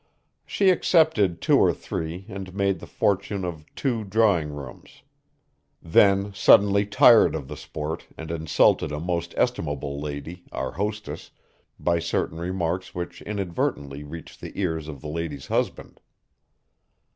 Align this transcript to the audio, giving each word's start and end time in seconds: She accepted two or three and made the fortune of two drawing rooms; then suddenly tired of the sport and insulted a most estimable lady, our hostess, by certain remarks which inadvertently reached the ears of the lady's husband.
She 0.47 0.71
accepted 0.71 1.41
two 1.43 1.59
or 1.59 1.71
three 1.71 2.25
and 2.27 2.55
made 2.55 2.79
the 2.79 2.87
fortune 2.87 3.45
of 3.45 3.65
two 3.75 4.03
drawing 4.03 4.49
rooms; 4.49 5.03
then 5.79 6.33
suddenly 6.33 6.87
tired 6.87 7.35
of 7.35 7.47
the 7.47 7.55
sport 7.55 8.07
and 8.17 8.31
insulted 8.31 8.91
a 8.91 8.99
most 8.99 9.35
estimable 9.37 9.99
lady, 10.01 10.45
our 10.51 10.71
hostess, 10.71 11.29
by 11.79 11.99
certain 11.99 12.39
remarks 12.39 12.95
which 12.95 13.21
inadvertently 13.21 14.03
reached 14.03 14.41
the 14.41 14.59
ears 14.59 14.87
of 14.87 15.01
the 15.01 15.07
lady's 15.07 15.45
husband. 15.45 15.99